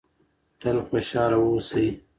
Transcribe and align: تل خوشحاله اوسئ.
تل 0.59 0.77
خوشحاله 0.87 1.37
اوسئ. 1.43 1.87